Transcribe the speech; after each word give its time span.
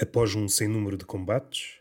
Após 0.00 0.34
um 0.34 0.48
sem 0.48 0.66
número 0.66 0.96
de 0.96 1.04
combates, 1.04 1.74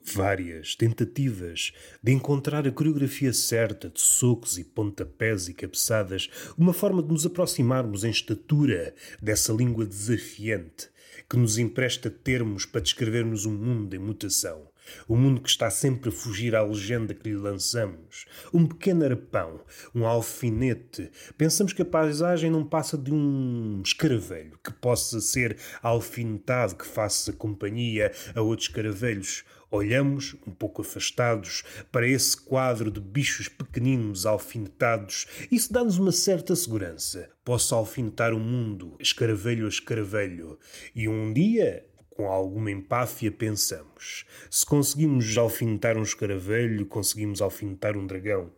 várias 0.00 0.74
tentativas 0.74 1.74
de 2.02 2.10
encontrar 2.10 2.66
a 2.66 2.72
coreografia 2.72 3.34
certa 3.34 3.90
de 3.90 4.00
socos 4.00 4.56
e 4.56 4.64
pontapés 4.64 5.46
e 5.46 5.52
cabeçadas, 5.52 6.30
uma 6.56 6.72
forma 6.72 7.02
de 7.02 7.10
nos 7.10 7.26
aproximarmos 7.26 8.02
em 8.02 8.08
estatura 8.08 8.94
dessa 9.20 9.52
língua 9.52 9.84
desafiante 9.84 10.88
que 11.28 11.36
nos 11.36 11.58
empresta 11.58 12.08
termos 12.08 12.64
para 12.64 12.80
descrevermos 12.80 13.44
um 13.44 13.52
mundo 13.52 13.94
em 13.94 13.98
mutação. 13.98 14.66
O 15.06 15.16
mundo 15.16 15.40
que 15.40 15.48
está 15.48 15.70
sempre 15.70 16.08
a 16.08 16.12
fugir 16.12 16.54
à 16.54 16.62
legenda 16.62 17.14
que 17.14 17.28
lhe 17.28 17.36
lançamos. 17.36 18.26
Um 18.52 18.66
pequeno 18.66 19.04
arpão, 19.04 19.60
um 19.94 20.06
alfinete. 20.06 21.10
Pensamos 21.36 21.72
que 21.72 21.82
a 21.82 21.86
paisagem 21.86 22.50
não 22.50 22.64
passa 22.64 22.96
de 22.96 23.12
um 23.12 23.82
escaravelho 23.84 24.58
que 24.62 24.72
possa 24.72 25.20
ser 25.20 25.56
alfinetado, 25.82 26.76
que 26.76 26.86
faça 26.86 27.32
companhia 27.32 28.12
a 28.34 28.40
outros 28.40 28.68
escaravelhos. 28.68 29.44
Olhamos, 29.70 30.34
um 30.46 30.50
pouco 30.50 30.80
afastados, 30.80 31.62
para 31.92 32.08
esse 32.08 32.34
quadro 32.34 32.90
de 32.90 33.00
bichos 33.00 33.48
pequeninos 33.48 34.24
alfinetados. 34.24 35.26
Isso 35.52 35.70
dá-nos 35.70 35.98
uma 35.98 36.10
certa 36.10 36.56
segurança. 36.56 37.28
Posso 37.44 37.74
alfinetar 37.74 38.32
o 38.32 38.40
mundo, 38.40 38.96
escaravelho 38.98 39.66
a 39.66 39.68
escaravelho. 39.68 40.58
E 40.94 41.06
um 41.06 41.34
dia, 41.34 41.84
com 42.18 42.26
alguma 42.26 42.72
empáfia, 42.72 43.30
pensamos: 43.30 44.26
se 44.50 44.66
conseguimos 44.66 45.38
alfinetar 45.38 45.96
um 45.96 46.02
escaravelho, 46.02 46.84
conseguimos 46.84 47.40
alfinetar 47.40 47.96
um 47.96 48.04
dragão. 48.04 48.50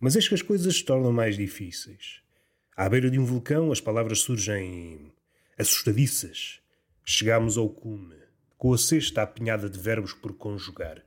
Mas 0.00 0.16
eis 0.16 0.26
que 0.26 0.34
as 0.34 0.42
coisas 0.42 0.74
se 0.74 0.84
tornam 0.84 1.12
mais 1.12 1.36
difíceis. 1.36 2.20
À 2.76 2.88
beira 2.88 3.08
de 3.08 3.20
um 3.20 3.24
vulcão, 3.24 3.70
as 3.70 3.80
palavras 3.80 4.18
surgem 4.18 5.12
assustadiças. 5.56 6.60
Chegamos 7.04 7.56
ao 7.56 7.68
cume 7.68 8.16
com 8.58 8.74
a 8.74 8.78
cesta 8.78 9.22
apinhada 9.22 9.70
de 9.70 9.78
verbos 9.78 10.12
por 10.12 10.32
conjugar. 10.32 11.00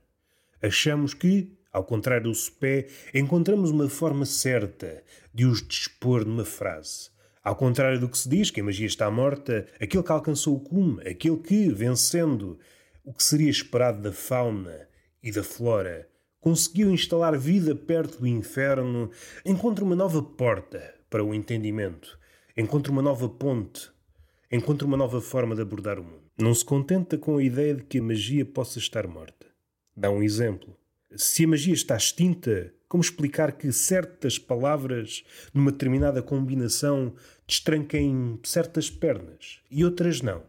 Achamos 0.62 1.12
que, 1.12 1.52
ao 1.70 1.84
contrário 1.84 2.30
do 2.30 2.34
sopé, 2.34 2.88
encontramos 3.12 3.70
uma 3.70 3.88
forma 3.90 4.24
certa 4.24 5.04
de 5.34 5.44
os 5.44 5.60
dispor 5.66 6.24
numa 6.24 6.46
frase. 6.46 7.10
Ao 7.48 7.56
contrário 7.56 7.98
do 7.98 8.10
que 8.10 8.18
se 8.18 8.28
diz 8.28 8.50
que 8.50 8.60
a 8.60 8.62
magia 8.62 8.86
está 8.86 9.10
morta, 9.10 9.66
aquele 9.80 10.02
que 10.02 10.12
alcançou 10.12 10.54
o 10.54 10.60
cume, 10.60 11.00
aquele 11.08 11.38
que, 11.38 11.70
vencendo 11.70 12.58
o 13.02 13.10
que 13.10 13.24
seria 13.24 13.48
esperado 13.48 14.02
da 14.02 14.12
fauna 14.12 14.86
e 15.22 15.32
da 15.32 15.42
flora, 15.42 16.06
conseguiu 16.42 16.90
instalar 16.90 17.38
vida 17.38 17.74
perto 17.74 18.18
do 18.18 18.26
inferno, 18.26 19.10
encontra 19.46 19.82
uma 19.82 19.96
nova 19.96 20.20
porta 20.22 20.94
para 21.08 21.24
o 21.24 21.32
entendimento, 21.32 22.18
encontra 22.54 22.92
uma 22.92 23.00
nova 23.00 23.30
ponte, 23.30 23.90
encontra 24.52 24.86
uma 24.86 24.98
nova 24.98 25.18
forma 25.22 25.54
de 25.54 25.62
abordar 25.62 25.98
o 25.98 26.04
mundo. 26.04 26.30
Não 26.38 26.52
se 26.52 26.66
contenta 26.66 27.16
com 27.16 27.38
a 27.38 27.42
ideia 27.42 27.76
de 27.76 27.82
que 27.82 27.98
a 27.98 28.02
magia 28.02 28.44
possa 28.44 28.78
estar 28.78 29.06
morta. 29.06 29.46
Dá 29.96 30.10
um 30.10 30.22
exemplo. 30.22 30.76
Se 31.16 31.44
a 31.44 31.48
magia 31.48 31.72
está 31.72 31.96
extinta, 31.96 32.70
como 32.86 33.02
explicar 33.02 33.52
que 33.52 33.72
certas 33.72 34.38
palavras, 34.38 35.24
numa 35.54 35.72
determinada 35.72 36.22
combinação, 36.22 37.14
destranquem 37.46 38.38
certas 38.44 38.90
pernas 38.90 39.60
e 39.70 39.84
outras 39.86 40.20
não? 40.20 40.42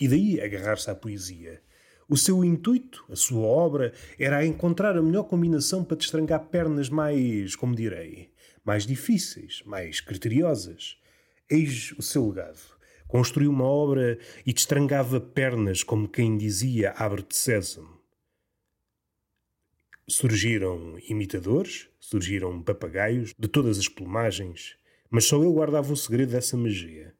E 0.00 0.08
daí 0.08 0.40
agarrar-se 0.40 0.90
à 0.90 0.94
poesia. 0.94 1.60
O 2.08 2.16
seu 2.16 2.42
intuito, 2.42 3.04
a 3.10 3.14
sua 3.14 3.46
obra, 3.46 3.92
era 4.18 4.44
encontrar 4.46 4.96
a 4.96 5.02
melhor 5.02 5.24
combinação 5.24 5.84
para 5.84 5.98
destrancar 5.98 6.46
pernas 6.46 6.88
mais, 6.88 7.54
como 7.54 7.76
direi, 7.76 8.32
mais 8.64 8.86
difíceis, 8.86 9.62
mais 9.66 10.00
criteriosas. 10.00 10.96
Eis 11.50 11.92
o 11.98 12.02
seu 12.02 12.26
legado. 12.26 12.58
Construiu 13.06 13.50
uma 13.50 13.64
obra 13.64 14.18
e 14.46 14.54
destrangava 14.54 15.20
pernas, 15.20 15.82
como 15.82 16.08
quem 16.08 16.38
dizia 16.38 16.92
abre-te 16.92 17.36
sésamo. 17.36 17.99
Surgiram 20.10 20.98
imitadores, 21.08 21.88
surgiram 22.00 22.60
papagaios 22.60 23.32
de 23.38 23.46
todas 23.46 23.78
as 23.78 23.86
plumagens, 23.86 24.76
mas 25.08 25.24
só 25.24 25.40
ele 25.40 25.52
guardava 25.52 25.92
o 25.92 25.96
segredo 25.96 26.32
dessa 26.32 26.56
magia. 26.56 27.14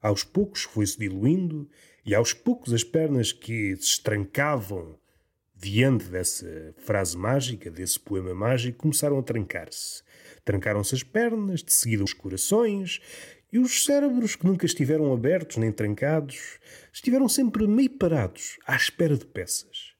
Aos 0.00 0.22
poucos 0.22 0.62
foi-se 0.62 0.96
diluindo, 0.96 1.68
e 2.06 2.14
aos 2.14 2.32
poucos 2.32 2.72
as 2.72 2.84
pernas 2.84 3.32
que 3.32 3.74
se 3.74 3.94
estrancavam 3.94 4.96
diante 5.52 6.04
dessa 6.04 6.72
frase 6.78 7.18
mágica, 7.18 7.68
desse 7.68 7.98
poema 7.98 8.32
mágico, 8.32 8.78
começaram 8.78 9.18
a 9.18 9.22
trancar-se. 9.24 10.04
Trancaram-se 10.44 10.94
as 10.94 11.02
pernas, 11.02 11.60
de 11.60 11.72
seguida 11.72 12.04
os 12.04 12.12
corações, 12.12 13.00
e 13.52 13.58
os 13.58 13.84
cérebros, 13.84 14.36
que 14.36 14.46
nunca 14.46 14.64
estiveram 14.64 15.12
abertos 15.12 15.56
nem 15.56 15.72
trancados, 15.72 16.60
estiveram 16.92 17.28
sempre 17.28 17.66
meio 17.66 17.90
parados, 17.90 18.60
à 18.64 18.76
espera 18.76 19.16
de 19.16 19.26
peças. 19.26 19.92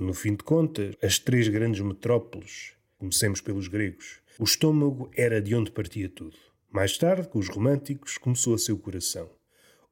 No 0.00 0.14
fim 0.14 0.36
de 0.36 0.44
contas, 0.44 0.94
as 1.02 1.18
três 1.18 1.48
grandes 1.48 1.80
metrópoles, 1.80 2.72
comecemos 2.98 3.40
pelos 3.40 3.66
gregos, 3.66 4.20
o 4.38 4.44
estômago 4.44 5.10
era 5.12 5.42
de 5.42 5.56
onde 5.56 5.72
partia 5.72 6.08
tudo. 6.08 6.36
Mais 6.70 6.96
tarde, 6.96 7.26
com 7.26 7.40
os 7.40 7.48
românticos, 7.48 8.16
começou 8.16 8.54
a 8.54 8.58
ser 8.58 8.70
o 8.70 8.78
coração. 8.78 9.28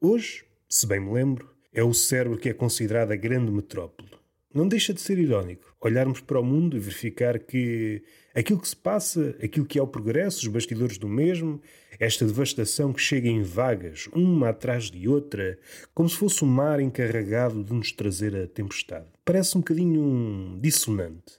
Hoje, 0.01 0.45
se 0.69 0.87
bem 0.87 1.01
me 1.01 1.13
lembro, 1.13 1.53
é 1.73 1.83
o 1.83 1.93
cérebro 1.93 2.39
que 2.39 2.49
é 2.49 2.55
considerado 2.55 3.11
a 3.11 3.17
grande 3.17 3.51
metrópole. 3.51 4.11
Não 4.57 4.67
deixa 4.67 4.95
de 4.95 5.03
ser 5.03 5.19
irónico 5.19 5.77
olharmos 5.79 6.19
para 6.19 6.41
o 6.41 6.43
mundo 6.43 6.79
e 6.79 6.81
verificar 6.81 7.39
que 7.39 8.03
aquilo 8.35 8.59
que 8.59 8.67
se 8.67 8.75
passa, 8.75 9.37
aquilo 9.43 9.67
que 9.67 9.79
é 9.79 9.83
o 9.83 9.87
progresso, 9.87 10.39
os 10.39 10.49
bastidores 10.49 10.97
do 10.97 11.07
mesmo, 11.07 11.61
esta 12.01 12.25
devastação 12.25 12.91
que 12.91 13.03
chega 13.03 13.29
em 13.29 13.43
vagas, 13.43 14.09
uma 14.15 14.49
atrás 14.49 14.91
de 14.91 15.07
outra, 15.07 15.59
como 15.93 16.09
se 16.09 16.17
fosse 16.17 16.43
um 16.43 16.49
mar 16.49 16.81
encarregado 16.81 17.63
de 17.63 17.75
nos 17.75 17.93
trazer 17.93 18.35
a 18.35 18.47
tempestade. 18.47 19.05
Parece 19.27 19.59
um 19.59 19.61
bocadinho 19.61 20.59
dissonante. 20.59 21.39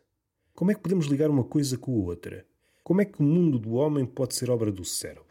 Como 0.53 0.69
é 0.69 0.75
que 0.75 0.81
podemos 0.81 1.07
ligar 1.07 1.31
uma 1.31 1.43
coisa 1.43 1.75
com 1.75 1.93
a 1.93 2.05
outra? 2.05 2.45
Como 2.83 3.01
é 3.01 3.05
que 3.05 3.19
o 3.19 3.23
mundo 3.23 3.57
do 3.57 3.71
homem 3.71 4.05
pode 4.05 4.35
ser 4.35 4.51
obra 4.51 4.71
do 4.71 4.85
cérebro? 4.85 5.25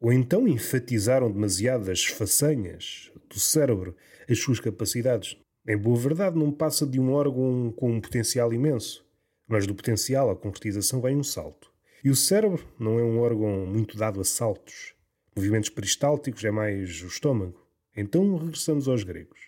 Ou 0.00 0.12
então 0.12 0.46
enfatizaram 0.46 1.32
demasiadas 1.32 2.04
façanhas 2.04 3.10
do 3.28 3.40
cérebro 3.40 3.96
as 4.30 4.38
suas 4.38 4.60
capacidades? 4.60 5.36
Em 5.66 5.78
boa 5.78 5.96
verdade, 5.96 6.38
não 6.38 6.52
passa 6.52 6.86
de 6.86 7.00
um 7.00 7.12
órgão 7.12 7.72
com 7.74 7.90
um 7.90 8.00
potencial 8.00 8.52
imenso, 8.52 9.02
mas 9.48 9.66
do 9.66 9.74
potencial 9.74 10.30
à 10.30 10.36
concretização 10.36 11.00
vem 11.00 11.16
um 11.16 11.24
salto. 11.24 11.72
E 12.04 12.10
o 12.10 12.16
cérebro 12.16 12.68
não 12.78 12.98
é 12.98 13.02
um 13.02 13.18
órgão 13.18 13.64
muito 13.64 13.96
dado 13.96 14.20
a 14.20 14.24
saltos. 14.24 14.94
Movimentos 15.34 15.70
peristálticos 15.70 16.44
é 16.44 16.50
mais 16.50 17.02
o 17.02 17.06
estômago. 17.06 17.66
Então 17.96 18.36
regressamos 18.36 18.88
aos 18.88 19.04
gregos. 19.04 19.40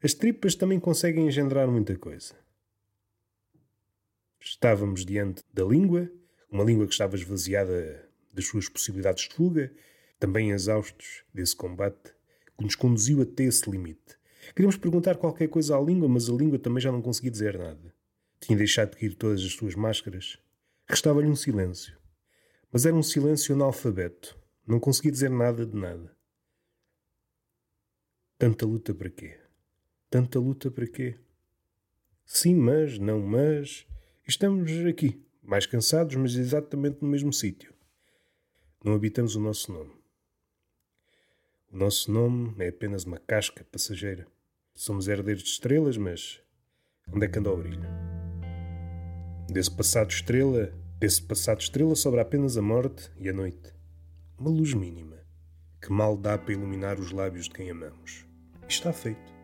As 0.00 0.14
tripas 0.14 0.54
também 0.54 0.78
conseguem 0.78 1.26
engendrar 1.26 1.66
muita 1.66 1.96
coisa. 1.98 2.36
Estávamos 4.40 5.04
diante 5.04 5.42
da 5.52 5.64
língua, 5.64 6.08
uma 6.48 6.62
língua 6.62 6.86
que 6.86 6.92
estava 6.92 7.16
esvaziada 7.16 8.08
das 8.32 8.46
suas 8.46 8.68
possibilidades 8.68 9.28
de 9.28 9.34
fuga, 9.34 9.72
também 10.20 10.52
exaustos 10.52 11.24
desse 11.34 11.56
combate, 11.56 12.14
que 12.56 12.62
nos 12.62 12.76
conduziu 12.76 13.20
até 13.22 13.44
esse 13.44 13.68
limite. 13.68 14.16
Queríamos 14.54 14.76
perguntar 14.76 15.16
qualquer 15.16 15.48
coisa 15.48 15.76
à 15.76 15.80
língua, 15.80 16.08
mas 16.08 16.28
a 16.28 16.32
língua 16.32 16.58
também 16.58 16.80
já 16.80 16.90
não 16.90 17.02
conseguia 17.02 17.30
dizer 17.30 17.58
nada. 17.58 17.94
Tinha 18.40 18.56
deixado 18.56 18.90
de 18.90 18.96
cair 18.98 19.14
todas 19.14 19.42
as 19.42 19.52
suas 19.52 19.74
máscaras. 19.74 20.38
Restava-lhe 20.86 21.28
um 21.28 21.36
silêncio. 21.36 21.96
Mas 22.72 22.86
era 22.86 22.94
um 22.94 23.02
silêncio 23.02 23.54
analfabeto. 23.54 24.38
Não 24.66 24.78
conseguia 24.78 25.12
dizer 25.12 25.30
nada 25.30 25.66
de 25.66 25.76
nada. 25.76 26.16
Tanta 28.38 28.66
luta 28.66 28.94
para 28.94 29.10
quê? 29.10 29.38
Tanta 30.08 30.38
luta 30.38 30.70
para 30.70 30.86
quê? 30.86 31.18
Sim, 32.24 32.54
mas, 32.54 32.98
não, 32.98 33.20
mas. 33.20 33.86
Estamos 34.26 34.70
aqui, 34.86 35.24
mais 35.42 35.66
cansados, 35.66 36.14
mas 36.14 36.34
exatamente 36.34 36.98
no 37.02 37.08
mesmo 37.08 37.32
sítio. 37.32 37.74
Não 38.84 38.92
habitamos 38.94 39.34
o 39.34 39.40
nosso 39.40 39.72
nome. 39.72 39.92
O 41.72 41.76
nosso 41.76 42.12
nome 42.12 42.54
é 42.58 42.68
apenas 42.68 43.04
uma 43.04 43.18
casca 43.18 43.64
passageira. 43.64 44.26
Somos 44.78 45.08
herdeiros 45.08 45.42
de 45.42 45.48
estrelas, 45.48 45.96
mas 45.96 46.40
onde 47.12 47.26
é 47.26 47.28
que 47.28 47.36
anda 47.36 47.50
o 47.50 47.56
brilho? 47.56 47.82
Desse 49.50 49.72
passado 49.72 50.08
estrela, 50.08 50.72
desse 51.00 51.20
passado 51.20 51.60
estrela 51.60 51.96
sobra 51.96 52.22
apenas 52.22 52.56
a 52.56 52.62
morte 52.62 53.10
e 53.18 53.28
a 53.28 53.32
noite. 53.32 53.74
Uma 54.38 54.50
luz 54.50 54.74
mínima, 54.74 55.16
que 55.82 55.90
mal 55.90 56.16
dá 56.16 56.38
para 56.38 56.52
iluminar 56.52 57.00
os 57.00 57.10
lábios 57.10 57.46
de 57.46 57.54
quem 57.54 57.68
amamos. 57.72 58.24
E 58.62 58.66
está 58.68 58.92
feito. 58.92 59.34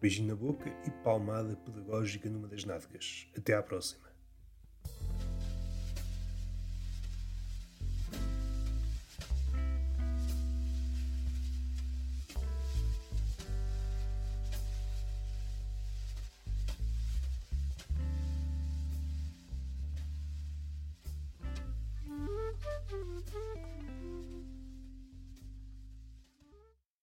Beijinho 0.00 0.28
na 0.28 0.34
boca 0.34 0.74
e 0.86 0.90
palmada 1.04 1.54
pedagógica 1.54 2.30
numa 2.30 2.48
das 2.48 2.64
nádegas. 2.64 3.28
Até 3.36 3.52
à 3.52 3.62
próxima. 3.62 4.07